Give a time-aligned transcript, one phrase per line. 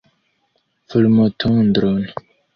[0.89, 2.01] Fulmotondron!